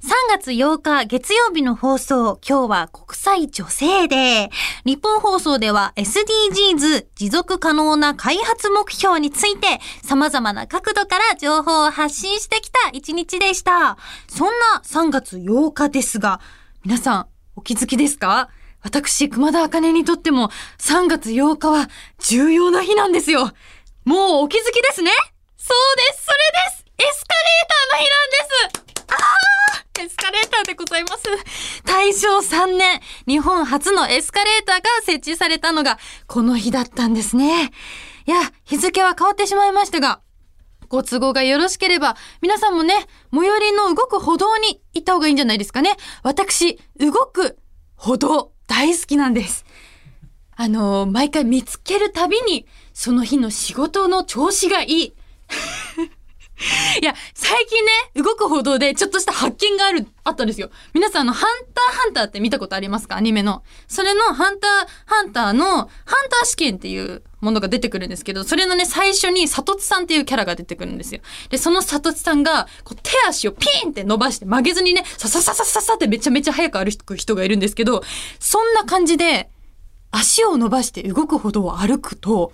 [0.00, 4.50] 3月8日月曜日の放送、今日は国際女性デー。
[4.84, 13.98] 日本放送では SDGs 持続可能な開発目標について様々な角度から情報を発信してきた一日でした。
[14.28, 16.40] そんな3月8日ですが、
[16.84, 17.26] 皆さん
[17.56, 18.50] お気づきですか？
[18.80, 21.88] 私、熊田茜にとっても3月8日は
[22.20, 23.50] 重要な日なんですよ。
[24.04, 25.10] もうお気づきですね？
[25.56, 26.38] そうです、それ
[26.70, 28.87] ですエスカレーターの日なんです
[30.00, 31.24] エスカレーターでございます。
[31.84, 37.72] 大正3年、日本初のエスカレーターが設置されたのがこの日だったんですね。
[38.26, 40.20] いや、日付は変わってしまいましたが、
[40.88, 42.94] ご都合がよろしければ、皆さんもね、
[43.32, 45.96] 最寄りの動く歩道に行った方がいいんじゃないですかね。
[46.22, 47.58] 私、動く
[47.96, 49.64] 歩道大好きなんです。
[50.56, 55.14] あのー毎回見つけるたびに、その日の仕事の調子がいい。
[57.00, 60.70] いや、最近ね、動く歩道でちょっとした発見がある、あったんですよ。
[60.92, 63.16] 皆さんあの、ハンターハンターって見たことありますか？
[63.16, 63.62] アニメの。
[63.86, 64.70] それのハンター
[65.06, 71.20] ハンターの、ハンター試験っていうものが出てくるんですけど、それのね、最初に、サトツさんっていうキャラが出てくるんですよ。
[71.50, 78.02] で、そのサトツさんが、こう手足をピーンって伸ばして曲げずにね、ささささささってめちゃめちゃ速く歩く人がいるんですけど、
[78.40, 79.48] そんな感じで、
[80.10, 82.52] 足を伸ばして動く歩道を歩くと、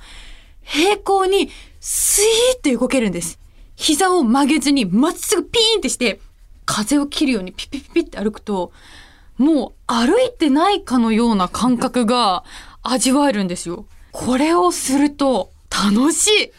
[0.60, 3.38] 平行にスイーって動けるんです。
[3.76, 6.20] 膝を曲げずにまっすぐピーンってして、
[6.66, 8.72] 風を切るようにピピピピって歩くと、
[9.36, 12.44] もう歩いてないかのような感覚が
[12.82, 13.86] 味わえるんですよ。
[14.12, 16.52] これをすると楽しい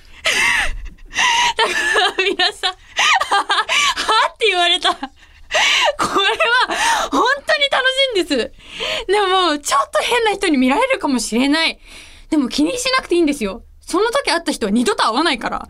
[1.58, 1.70] だか
[2.18, 2.76] ら皆さん、は
[4.34, 4.94] って言われた。
[4.94, 5.12] これは
[7.12, 8.52] 本当に楽しいんです。
[9.08, 11.80] でも、ちょっと変な人に見られるかもしれない。
[12.30, 13.64] でも気にしなくていいんですよ。
[13.80, 15.70] その時会った人は二度と会わないから。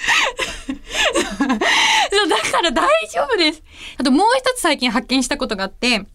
[2.10, 3.62] そう、だから大丈夫です。
[3.98, 6.06] あともう一つ最近発見したことがあって、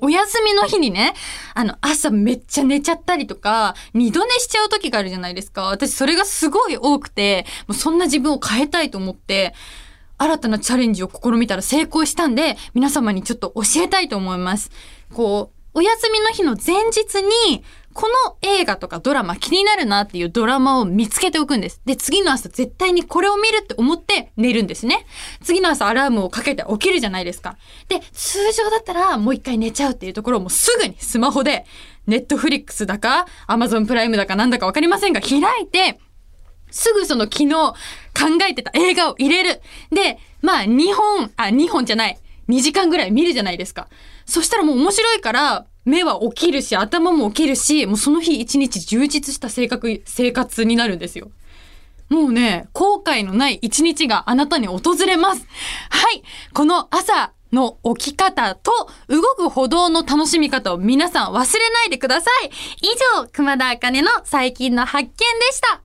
[0.00, 1.14] お休みの日にね、
[1.54, 5.64] あの、朝めっちゃ寝ちゃったりとか、二度寝しちゃう時があるじゃないですか。
[5.64, 9.54] 私それがすごい多くて、もうそんな自分を変えたいと思って、
[10.18, 14.70] 新たなチャレンジを試みたら成功したんで、皆様にちょっと教えたいと思います。
[15.14, 17.16] こう、お休みの日の前日
[17.50, 17.64] に、
[17.96, 21.80] この映画とかドラマ気になるなっていうドラマを見つけておくんです。
[21.86, 25.06] で、次の朝絶対にこれを見るって思って寝るんですね。
[25.42, 27.56] 次の朝アラームをかけて起きるじゃないですか。
[27.88, 31.64] で、通常だったらもう一回寝ちゃうっていうところをもうすぐにスマホで、
[32.06, 35.98] ネットフリックスだか、アマゾンプライムだかなんだかわかりませんが、開いて、
[36.70, 37.74] すぐその昨日考
[38.46, 39.62] えてた映画を入れる。
[39.90, 42.18] で、まあ2本、あ、2本じゃない。
[42.50, 43.88] 2時間ぐらい見るじゃないですか。
[44.26, 51.30] そしたらもう面白いから、目は起きるし、頭も起きるし、もうその日一日充実した性格、生活になるんですよ。
[52.08, 55.46] もうね、後悔のない一日があなたに訪れます。
[55.88, 56.22] はい。
[56.52, 58.72] この朝の起き方と
[59.08, 62.50] 動く歩道の楽しみ方を皆さん忘れないでください。
[62.82, 62.86] 以
[63.20, 65.14] 上、熊田茜の最近の発見で
[65.52, 65.80] した。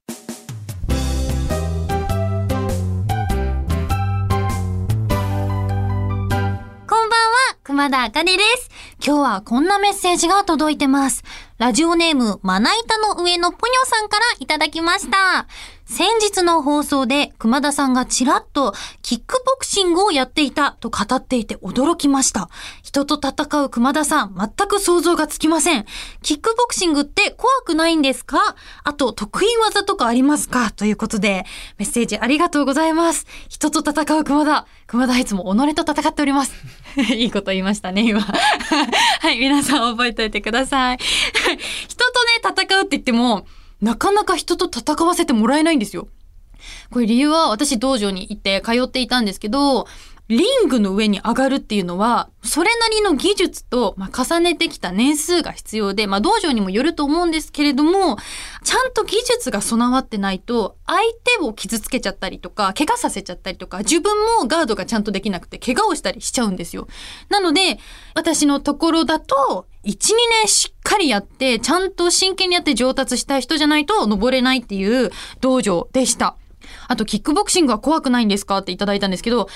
[6.88, 7.31] こんばんは、
[7.72, 8.70] 熊田茜です。
[9.02, 11.24] 今日はこんなメッセージが届いてます。
[11.56, 15.46] ラジオネーム、まな板の上のぽにょさんからいただきました。
[15.86, 22.50] 先日の放送で熊田さんがちらっとキックボクシングをやっていたと語っていて驚きました。
[22.82, 25.86] 人と戦う熊田さん、全く想像がつきません。
[26.22, 28.54] キックボクシングって怖くないんですか？
[28.84, 30.72] あと、得意技とかありますか？
[30.72, 31.46] ということで、
[31.78, 33.26] メッセージありがとうございます。
[33.48, 34.66] 人と戦う熊田。
[34.86, 36.52] 熊田いつも己と戦っております。
[37.14, 38.20] いいこと言いましたね、今。
[39.20, 40.98] はい、皆さん覚えておいてください。
[41.88, 43.46] 人とね、戦うって言っても、
[43.80, 46.08] なかなか人と戦わせてもらえないんですよ。
[46.90, 49.88] これ理由は私道場に行って通っていたんですけど、
[50.36, 58.16] リングの上に上がるっていうのは、それなりの技術と、ま、重ねてきた年数が必要で、まあ、道場にもよると思うんですけれども、
[58.64, 61.00] ちゃんと技術が備わってないと、相
[61.38, 66.88] 手を傷つけちゃったりとか、怪我させちゃったりとか、自分もガードがちゃんとできなくて、怪我をしたりしちゃうんですよ。
[67.28, 67.78] なので、
[68.14, 69.96] 私のところだと、1、2
[70.42, 76.36] 年しっかりやって、ちゃんと真剣にやって上達したい人じゃないと登れないっていう道場でした。
[76.88, 79.48] あと、キックボクシングは怖くないんですかっていただいたんですけど、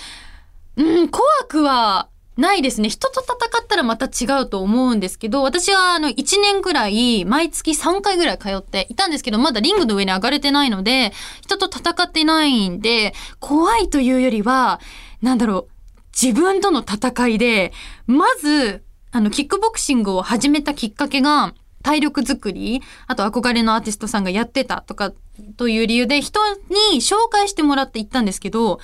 [0.76, 2.90] うん、怖くはないですね。
[2.90, 14.80] 人と戦ったらまた違うと思うんですけど、私はあの1年ぐらい、毎月3回ぐらい通っていたんですけど、まだリングの上に上がれてないので、人と戦ってないんで、怖いというよりは、
[15.22, 17.72] なんだろう、自分との戦いで、
[18.06, 25.12] まず、あの、キックボクシングを始めたきっかけが、体力づくり、あと憧れのアーティストさんがやってたとか、
[25.56, 26.40] という理由で人
[26.92, 28.80] に紹介してもらって行ったんですけど、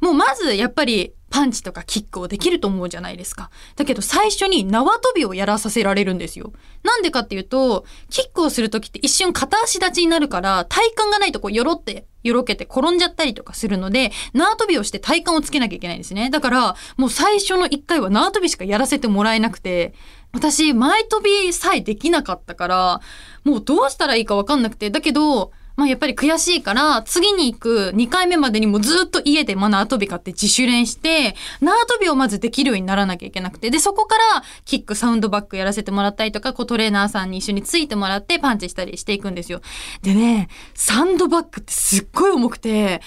[0.00, 3.50] もうまずやっぱりパンチとかキックをできると思うじゃないですか。
[3.76, 6.52] だけど最初に縄跳びをやらさせられるんですよ。
[6.82, 16.30] なんでかっていうと、キックをするときって一瞬片足立ちになるから、体幹がないとこうよろって、よろけて転んじゃったりとかするので、縄跳びをして体幹をつけなきゃいけないんですね。
[16.30, 19.94] だから、もう最初の一回は縄跳びしかやらせてもらえなくて、
[20.32, 23.00] 私、前跳びさえできなかったから、
[23.44, 39.62] もうどうしたらいいかわかんなくて、だけど、まあやっぱり悔しいから、次に行く2回目までにもずっと家でまあ縄跳び買って自主練して、縄跳びをまずできるようにならなきゃいけなくて、で、そこからキック、サウンドバックやらせてもらったりとか、こうトレーナーさんに一緒についてもらってパンチしたりしていくんですよ。
[40.02, 43.00] でね、サンドバックってすっごい重くて、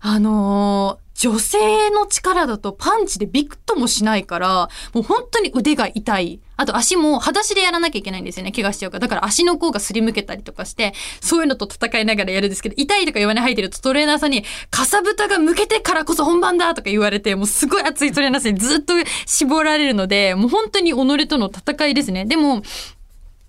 [0.00, 6.40] あのー女性の力だとパンチでビクともしないから、もう本当に腕が痛い。
[6.56, 8.52] あと足も裸足でやらなきゃいけないんですよね。
[8.52, 9.00] 怪我しちゃうから。
[9.00, 18.94] だから足の甲がすりむけたりとかして、そういうのと戦いながらやるんですけど、痛いとか言わない入ってるとトレーナーさんに、かさぶたが向けてからこそ本番だとか言われて、もうすごい熱いトレーナーさんにずっと
[19.26, 22.26] 絞られるので、もう本当に己との戦いですね。
[22.26, 22.62] でも、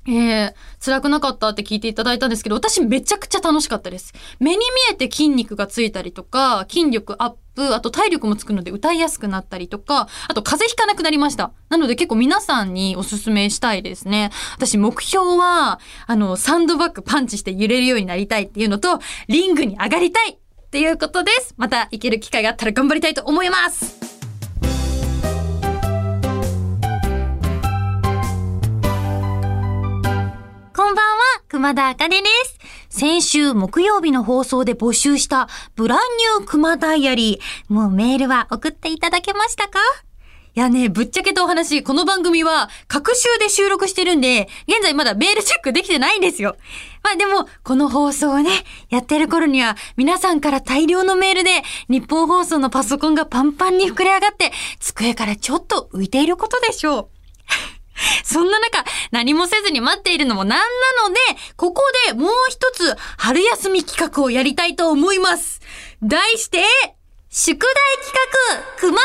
[0.07, 0.53] えー、
[0.83, 4.13] 辛くなかったって聞いていただいたんですけど、私めちゃくちゃ楽しかったです。
[4.39, 11.51] 目に見えて筋肉がついたりとか、筋力アップ、あと体力もつくので歌いやすくなったりとか、あと風邪ひかなくなりました。
[11.69, 14.31] なので結構皆さんにおすすめしたいですね。
[14.55, 21.53] 私目標は、あの、サンドバッグパンチして揺れるようになりたいっていうのと、リングに上がりたいっていうことです。
[21.57, 24.08] また行ける機会があったら頑張りたいと思います。
[31.59, 32.57] 熊田茜です。
[32.88, 36.00] 先週木曜日の放送で募集したブラン
[36.39, 37.73] ニュー熊ダイアリー。
[37.73, 39.77] もうメールは送っていただけましたか？
[40.56, 46.56] いやね、ぶっちゃけたお話、この番組は、各週で収録してるんで、現在まだメールチェックできてないんですよ。
[47.03, 48.51] まあでも、この放送をね、
[48.89, 57.19] やってる頃には、皆さんから大量のメールで、日本放送のパソコンがパンパンに膨れ上がって、机からちょっと浮いていることでしょう。
[58.23, 61.19] そんな中、何もせずに待っているのもなんなので、
[61.55, 65.61] ここでもう一つ春休み企画をやりたいと思います。
[66.01, 66.63] 題して、
[67.31, 67.69] 宿題
[68.03, 68.17] 企
[68.49, 69.03] 画、クマブハ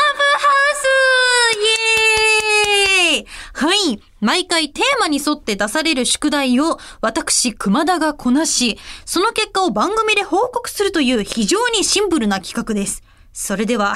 [0.71, 4.01] ウスイエーイはい。
[4.19, 13.03] 毎回テーマに沿って出される宿題を私、熊田がこなし、その結果を番組で報告するという非常にシンプルな企画です。
[13.31, 13.95] それでは、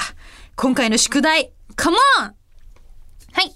[0.54, 2.32] 今回の宿題、カモンは
[3.42, 3.52] い。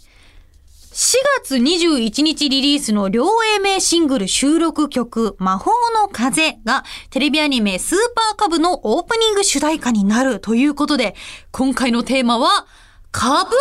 [0.94, 3.26] 4月21日リリースの両
[3.56, 11.16] A 名シングル収録曲魔法の風がテレビアニメスーパーカブのオープニング主題歌になるということで
[11.50, 12.68] 今回のテーマは
[13.10, 13.56] 株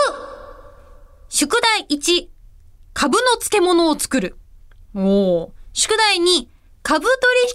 [1.27, 2.27] 宿題1
[2.93, 4.37] 株の漬物を作る。
[4.93, 6.47] お宿題2
[6.83, 7.07] 株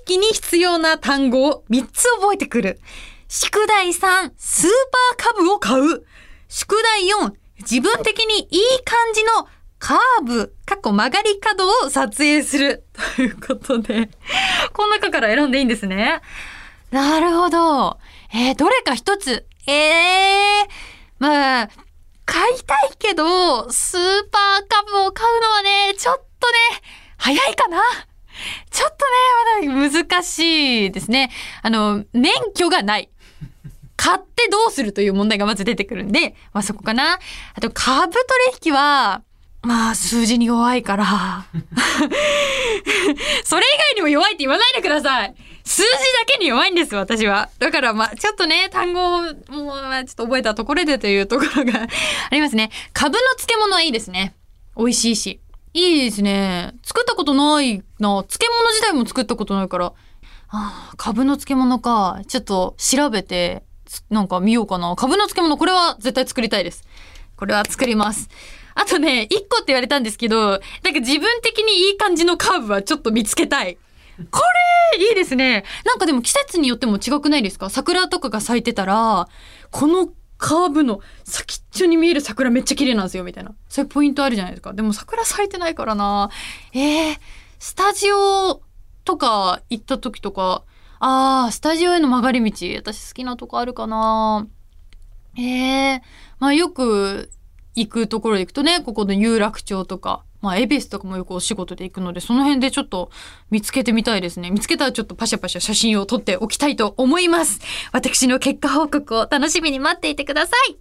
[0.09, 2.81] 取引に必要な単語を3つ覚えてくる。
[3.29, 4.71] 宿題3スー
[5.17, 6.05] パー株を買う。
[6.49, 9.47] 宿題4自分的にいい感じの
[9.79, 12.85] カーブ、かっこ曲がり角を撮影する。
[13.17, 14.11] ということで、
[14.73, 16.21] この中から選んでいいんですね。
[16.91, 17.99] なるほど。
[18.33, 19.47] えー、どれか一つ。
[19.67, 20.67] ええー、
[21.19, 21.69] まあ、
[22.25, 26.83] 買いたいけど、スーパーカブを買うのはね、ちょっとね、
[27.17, 27.81] 早いかな。
[28.71, 31.31] ちょっとね、まだ難しいですね。
[31.63, 33.11] あの、免許がない。
[33.97, 37.19] 買ってどうするという問題がまず出てくるんで、まあそこかな。
[37.55, 38.23] あと、株取
[38.67, 39.23] 引は、
[39.63, 41.47] まあ、数字に弱いから。
[43.45, 45.35] それ以外にも弱いって言わないでください。
[45.65, 45.97] 数字だ
[46.27, 47.51] けに弱いんです、私は。
[47.59, 51.83] だから、まあ、ちょっとね、単語を、もう、ちょっと覚えたところでというところが
[52.31, 52.71] ありますね。
[52.93, 54.35] 株の漬物はいいですね。
[54.77, 55.41] 美味しいし。
[55.75, 56.73] いいですね。
[56.83, 58.25] 作ったことないな。
[58.25, 59.87] 漬物自体も作ったことないから。
[59.87, 59.93] あ
[60.49, 62.21] あ、株の漬物か。
[62.27, 63.65] ちょっと調べて、
[64.09, 64.95] なんか見ようかな。
[64.97, 66.85] 株の漬物、これは絶対作りたいです。
[67.37, 68.31] これは作ります。
[68.81, 73.77] あとね、一個って言われたんですけど、なんか自分的にいい感じのカーブはちょっと見つけたい。
[74.31, 74.41] こ
[74.95, 75.65] れいいですね。
[75.85, 77.71] なんかでも季節によっても違くないですか？
[77.71, 79.29] 桜とかが咲いてたら、
[79.71, 80.09] この
[80.39, 83.53] カーブの先っちょに見える桜めっちゃ綺麗なんですよ、みたいな。
[83.69, 84.73] そういうポイントあるじゃないですか。
[84.73, 86.31] でも桜咲いてないからな。
[86.73, 87.19] えー、
[87.59, 88.63] スタジオ
[89.05, 90.63] とか行った時とか、
[91.01, 94.47] あー、スタジオへの曲がり道、私好きなとこあるかな。
[95.37, 96.01] えー、
[96.39, 97.31] まあよく
[97.79, 103.11] 行くところで行くとね、ここの有楽町とか、まあ、恵比寿とかもよくお仕事で行くので、その辺でちょっと
[103.51, 104.51] 見つけてみたいですね。
[104.51, 107.61] 見つけたらちょっとパシャパシャ写真を撮っておきたいと思います。
[107.93, 110.79] 私の結果報告を楽しみに待っていてください。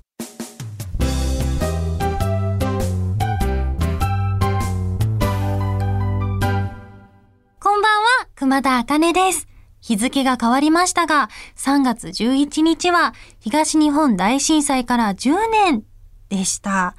[7.60, 9.48] こんばんは、熊田茜です。
[9.82, 15.84] 日付が変わりましたが、3月11日は東日本大震災から10年
[16.30, 16.96] でした。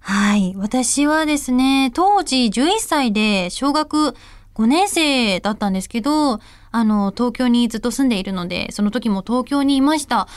[0.00, 0.54] はい。
[0.56, 4.14] 私はですね、当時11歳で小学
[4.54, 10.28] 5年生だったんですけど、あの、東京にずっと住んでいるので、その時も東京にいました。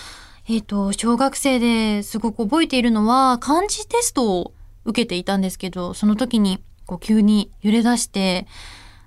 [0.47, 4.53] えっ、ー、と、小学生ですごく覚えているのは、漢字テストを
[4.85, 8.47] 受けていたんですけど、その時にこう急に揺れ出して、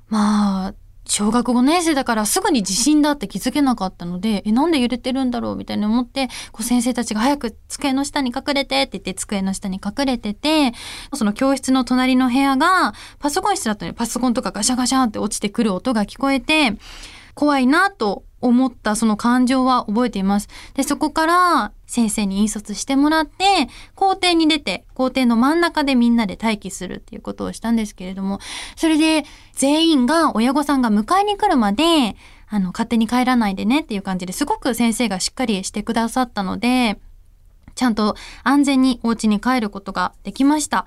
[0.08, 0.74] まあ、
[1.06, 10.72] 小学5年生だからすぐに地震だって気づけなかったので、え、なんで揺れてるんだろうみたいに思って、こう先生たちが早く机の下に隠れてって言って机の下に隠れてて、
[11.12, 16.72] その教室の隣の部屋がパソコン室だったのでパソコンとかガシャガシャって落ちてくる音が聞こえて、
[17.34, 20.48] 怖いなと思ったその感情は覚えています。
[20.74, 28.40] で、そこから先生に引率してもらって、校庭に出て、校庭の真ん中でみんなで待機するっていうことをしたんですけれども、
[28.76, 29.24] それで
[29.54, 32.16] 全員が親御さんが迎えに来るまで、
[32.48, 37.00] あの、勝手に帰らないでねっていう感じですごく先生がしっかりしてくださったので、
[37.74, 40.86] ちゃんと安全にお家に帰ることができました。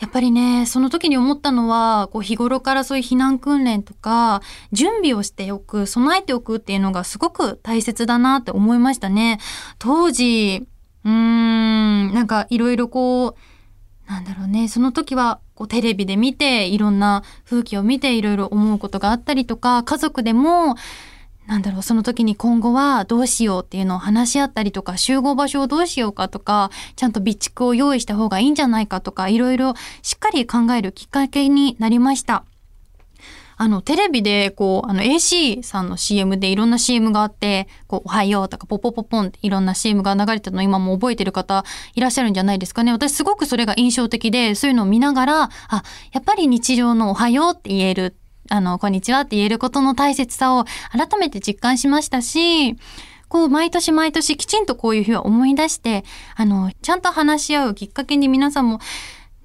[0.00, 9.38] やっぱりね、その時に思ったのは、こう日頃からそういう避難訓練とか、準備をしておく、備えておくっていうのがすごく大切だなって思いましたね。
[9.78, 10.66] 当時、
[11.04, 20.74] うーん、なんかいろいろこう、なんだろうね、その時はこうテレビで見て、いろんな風景を見ていろいろ思うことがあったりとか、家族でも、
[21.46, 32.44] なんだろう、その時に今後はどうしようっていうのを話し合ったりとか、集合場所をどうしようかとか、ちゃんと備蓄を用意した方がいいんじゃないかとか、いろいろしっかり考えるきっかけになりました。
[33.56, 42.90] あの、テレビで、こう、あの、AC さんの CM でいろんな CM があって、こう、おはようとか、ポポポポンっていろんな CM が流れてるの今も覚えてる方いらっしゃるんじゃないですかね。
[42.90, 45.82] 私すごくそれが印象的で、そういうのを見ながら、あ、
[46.12, 48.16] やっぱり日常のおはようって言える
[48.50, 52.76] あの、こんにちはって言えることの大切さを改めて実感しましたし、
[53.28, 56.04] こう、毎年毎年きちんとこういう日は思い出して、
[56.36, 58.80] あの、ちゃんと話し合うきっかけに皆さんも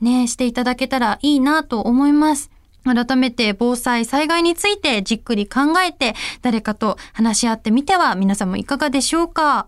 [0.02, 2.52] ね、していただけたらいいなと思います。
[2.86, 9.68] 改めて防災、災害についてじっくり考えて誰かと話し合ってみては皆さんもいかがでしょうか？